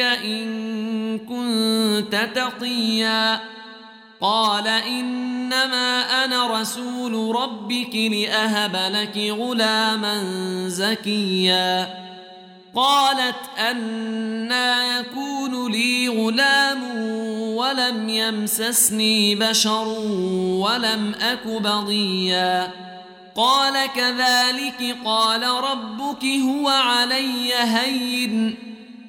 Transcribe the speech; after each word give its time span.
إن 0.00 1.18
كنت 1.18 2.28
تقيا. 2.34 3.40
قال 4.20 4.68
إنما 4.68 6.24
أنا 6.24 6.60
رسول 6.60 7.36
ربك 7.36 7.94
لأهب 7.94 8.76
لك 8.92 9.16
غلاما 9.16 10.22
زكيا. 10.68 11.94
قالت 12.74 13.58
أنا 13.58 14.98
يكون 14.98 15.72
لي 15.72 16.08
غلام 16.08 16.82
ولم 17.56 18.08
يمسسني 18.08 19.34
بشر 19.34 19.88
ولم 20.58 21.14
أك 21.20 21.46
بغيا. 21.46 22.70
قال 23.36 23.74
كذلك 23.96 24.96
قال 25.04 25.42
ربك 25.42 26.24
هو 26.24 26.68
علي 26.68 27.54
هين. 27.54 28.73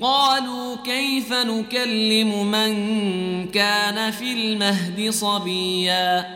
قالوا 0.00 0.76
كيف 0.76 1.32
نكلم 1.32 2.50
من 2.50 2.74
كان 3.48 4.10
في 4.10 4.32
المهد 4.32 5.10
صبيا؟ 5.10 6.26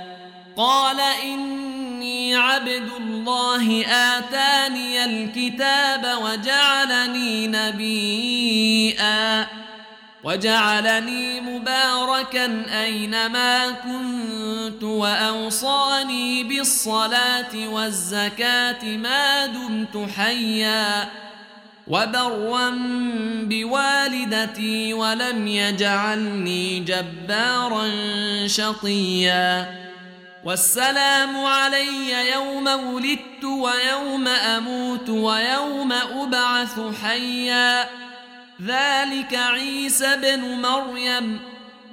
قال 0.56 1.00
إني 1.25 2.37
عبد 2.37 2.90
الله 3.00 3.87
آتاني 3.87 5.05
الكتاب 5.05 6.19
وجعلني 6.22 7.46
نبيئا 7.46 9.46
وجعلني 10.25 11.40
مباركا 11.40 12.64
أينما 12.82 13.70
كنت 13.70 14.82
وأوصاني 14.82 16.44
بالصلاة 16.44 17.69
والزكاة 17.69 18.84
ما 18.84 19.46
دمت 19.46 20.11
حيا. 20.16 21.08
وبرا 21.88 22.70
بوالدتي 23.43 24.94
ولم 24.94 25.46
يجعلني 25.46 26.81
جبارا 26.81 27.88
شقيا. 28.46 29.79
والسلام 30.44 31.37
علي 31.37 32.31
يوم 32.32 32.67
ولدت 32.67 33.44
ويوم 33.44 34.29
أموت 34.29 35.08
ويوم 35.08 35.93
أبعث 35.93 36.81
حيا. 37.02 37.82
ذلك 38.62 39.35
عيسى 39.35 40.17
بن 40.17 40.40
مريم 40.40 41.40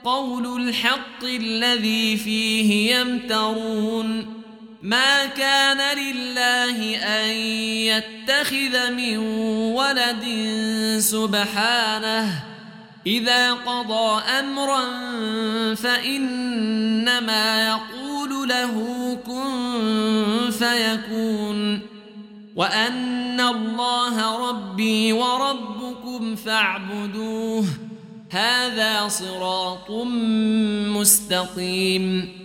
قول 0.03 0.61
الحق 0.61 1.23
الذي 1.23 2.17
فيه 2.17 2.95
يمترون. 2.95 4.34
ما 4.85 5.25
كان 5.25 5.97
لله 5.97 6.97
أن 6.97 7.29
يتخذ 7.89 8.91
من 8.91 9.17
ولد 9.73 10.25
سبحانه. 10.99 12.43
إذا 13.07 13.53
قضى 13.53 14.21
أمرا 14.39 14.81
فإنما 15.75 17.67
يقول 17.67 18.49
له 18.49 18.73
كن 19.25 20.51
فيكون. 20.51 21.79
وأن 22.55 23.39
الله 23.39 24.49
ربي 24.49 25.13
وربكم 25.13 26.35
فاعبدوه. 26.35 27.65
هذا 28.31 29.07
صراط 29.07 29.91
مستقيم. 30.95 32.44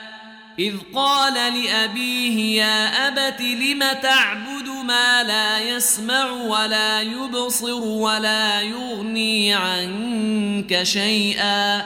إذ 0.59 0.73
قال 0.95 1.33
لأبيه 1.33 2.63
يا 2.63 3.07
أبت 3.07 3.41
لم 3.41 3.83
تعبد 4.03 4.67
ما 4.85 5.23
لا 5.23 5.59
يسمع 5.59 6.31
ولا 6.31 7.01
يبصر 7.01 7.81
ولا 7.81 8.61
يغني 8.61 9.53
عنك 9.53 10.83
شيئا؟ 10.83 11.85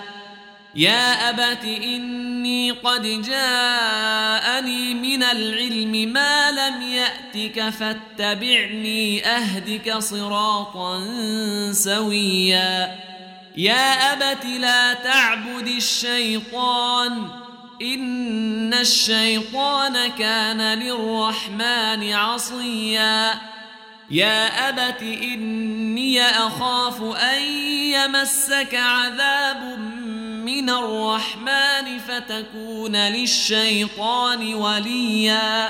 يا 0.76 1.30
أبت 1.30 1.64
إني 1.64 2.72
قد 2.72 3.22
جاءني 3.22 4.94
من 4.94 5.24
العلم 5.24 6.14
ما 6.14 6.52
لم 6.52 6.82
يأتك 6.82 7.70
فاتبعني 7.70 9.28
أهدك 9.28 9.98
صراطا 9.98 11.00
سويا. 11.72 12.96
يا 13.58 14.14
أبت 14.14 14.46
لا 14.46 14.94
تعبد 14.94 15.68
الشيطان 15.68 17.45
إن 17.81 18.74
الشيطان 18.74 20.07
كان 20.07 20.80
للرحمن 20.80 22.13
عصيا. 22.13 23.42
يا 24.12 24.69
أبت 24.69 25.01
إني 25.01 26.22
أخاف 26.22 27.01
أن 27.04 27.42
يمسك 27.92 28.75
عذاب 28.75 29.80
من 30.45 30.69
الرحمن 30.69 32.00
فتكون 32.07 32.95
للشيطان 32.95 34.54
وليا. 34.54 35.69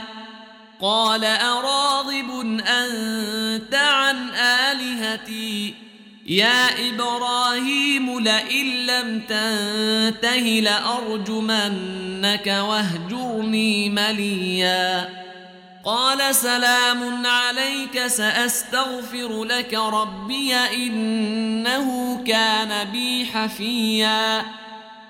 قال 0.82 1.26
أراغب 1.26 2.62
أنت 2.68 3.76
عن 3.76 4.30
آلهتي؟ 4.30 5.85
يا 6.26 6.90
إبراهيم 6.90 8.20
لئن 8.20 8.66
لم 8.66 9.20
تنته 9.20 10.62
لأرجمنك 10.64 12.48
واهجرني 12.48 13.90
مليا. 13.90 15.10
قال 15.84 16.36
سلام 16.36 17.26
عليك 17.26 18.08
سأستغفر 18.08 19.44
لك 19.44 19.74
ربي 19.74 20.56
إنه 20.56 22.18
كان 22.28 22.92
بي 22.92 23.26
حفيا. 23.26 24.46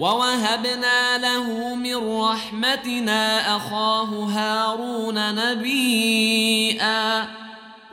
ووهبنا 0.00 1.18
له 1.18 1.74
من 1.74 2.20
رحمتنا 2.20 3.56
أخاه 3.56 4.04
هارون 4.04 5.34
نبيئا. 5.34 7.28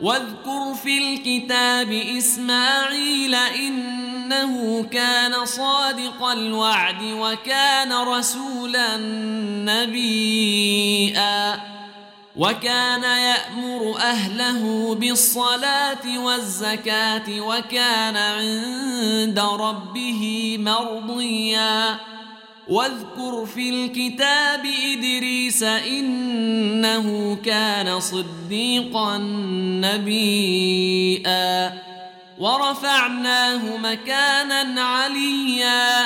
واذكر 0.01 0.73
في 0.83 0.97
الكتاب 0.97 1.91
إسماعيل 1.91 3.35
إنه 3.35 4.83
كان 4.83 5.45
صادق 5.45 6.23
الوعد 6.23 7.03
وكان 7.03 7.93
رسولا 7.93 8.97
نبيئا. 9.81 11.74
وكان 12.37 13.03
يأمر 13.03 13.97
أهله 13.97 14.95
بالصلاة 14.95 16.19
والزكاة 16.19 17.39
وكان 17.39 18.17
عند 18.17 19.39
ربه 19.39 20.55
مرضيا. 20.59 21.99
واذكر 22.67 23.45
في 23.45 23.69
الكتاب 23.69 24.65
إدريس 24.65 25.63
إنه 25.63 27.37
كان 27.45 27.99
صديقا 27.99 29.17
نبيئا 29.83 31.73
ورفعناه 32.39 33.77
مكانا 33.77 34.81
عليا. 34.81 36.05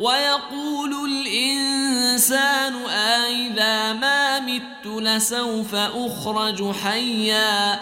ويقول 0.00 1.10
الإنسان 1.10 2.74
أإذا 2.86 3.92
ما 3.92 4.40
مت 4.40 4.86
لسوف 4.86 5.74
أخرج 5.74 6.72
حيا 6.72 7.80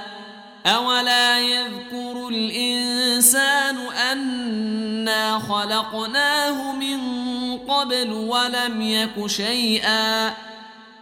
أولا 0.66 1.38
يذكر 1.40 2.28
الإنسان 2.28 3.76
أنا 4.12 5.38
خلقناه 5.38 6.72
من 6.72 6.98
قبل 7.58 8.12
ولم 8.12 8.82
يك 8.82 9.26
شيئا 9.26 10.34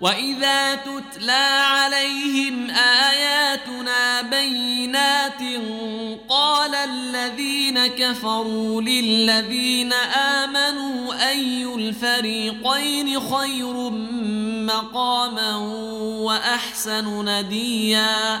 واذا 0.00 0.74
تتلى 0.74 1.62
عليهم 1.64 2.70
اياتنا 2.70 4.22
بينات 4.22 5.40
قال 6.28 6.74
الذين 6.74 7.86
كفروا 7.86 8.82
للذين 8.82 9.92
امنوا 9.92 11.28
اي 11.30 11.64
الفريقين 11.74 13.20
خير 13.20 13.90
مقاما 14.66 15.56
واحسن 16.26 17.28
نديا 17.28 18.40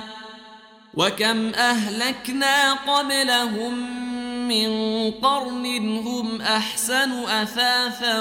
وكم 0.94 1.54
اهلكنا 1.54 2.72
قبلهم 2.72 4.04
من 4.48 4.70
قرن 5.10 5.98
هم 5.98 6.42
احسن 6.42 7.12
اثاثا 7.28 8.20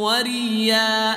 وريا 0.00 1.16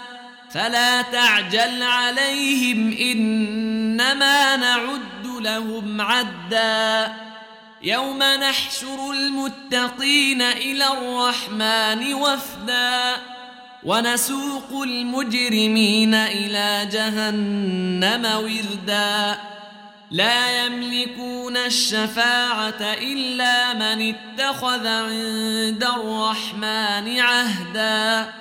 فلا 0.53 1.01
تعجل 1.01 1.83
عليهم 1.83 2.97
إنما 2.97 4.55
نعد 4.55 5.25
لهم 5.25 6.01
عدا. 6.01 7.13
يوم 7.81 8.23
نحشر 8.23 9.11
المتقين 9.11 10.41
إلى 10.41 10.87
الرحمن 10.87 12.13
وفدا. 12.13 13.15
ونسوق 13.83 14.81
المجرمين 14.83 16.15
إلى 16.15 16.89
جهنم 16.91 18.25
وردا. 18.25 19.37
لا 20.11 20.65
يملكون 20.65 21.57
الشفاعة 21.57 22.81
إلا 22.81 23.73
من 23.73 24.15
اتخذ 24.15 24.87
عند 24.87 25.83
الرحمن 25.83 27.19
عهدا. 27.19 28.33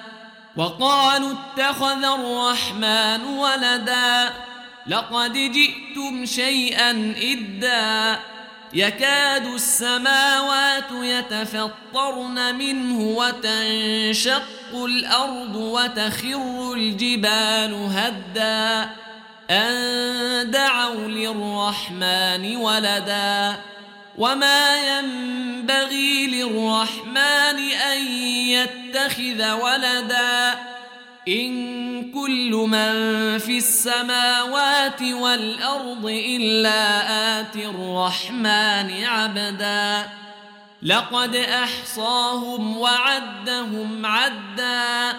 وقالوا 0.56 1.32
اتخذ 1.32 2.04
الرحمن 2.04 3.24
ولدا 3.24 4.32
لقد 4.86 5.32
جئتم 5.32 6.26
شيئا 6.26 7.14
إدا 7.22 8.18
يكاد 8.74 9.46
السماوات 9.46 10.90
يتفطرن 10.92 12.54
منه 12.54 13.00
وتنشق 13.00 14.42
الأرض 14.74 15.56
وتخر 15.56 16.72
الجبال 16.72 17.88
هدّا 17.94 18.90
أن 19.50 20.50
دعوا 20.50 21.08
للرحمن 21.08 22.56
ولدا 22.56 23.56
وما 24.20 24.76
ينبغي 24.76 26.26
للرحمن 26.26 27.58
أن 27.72 28.06
يتخذ 28.52 29.52
ولدا 29.52 30.58
إن 31.28 32.12
كل 32.12 32.50
من 32.50 32.92
في 33.38 33.58
السماوات 33.58 35.02
والأرض 35.02 36.06
إلا 36.06 36.80
آتي 37.40 37.66
الرحمن 37.66 39.04
عبدا 39.04 40.08
لقد 40.82 41.36
أحصاهم 41.36 42.76
وعدهم 42.76 44.06
عدًّا 44.06 45.16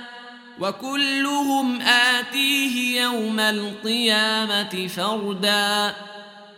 وكلهم 0.59 1.81
آتيه 1.81 3.01
يوم 3.01 3.39
القيامة 3.39 4.87
فردا 4.87 5.93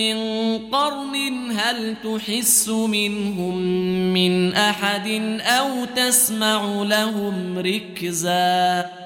من 0.00 0.58
قرن 0.58 1.16
هل 1.56 1.96
تحس 2.04 2.68
منهم 2.68 3.56
من 4.12 4.54
أحد 4.54 5.08
أو 5.40 5.84
تسمع 5.84 6.82
لهم 6.82 7.58
ركزاً 7.58 8.99